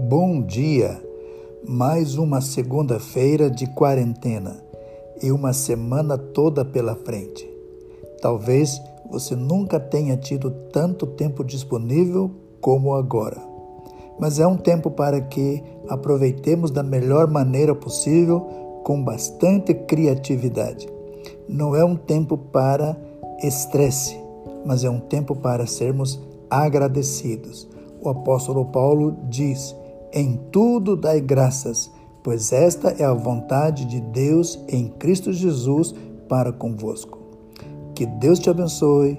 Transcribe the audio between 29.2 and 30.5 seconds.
diz: Em